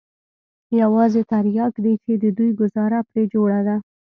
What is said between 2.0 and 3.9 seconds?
چې د دوى گوزاره پرې جوړه ده.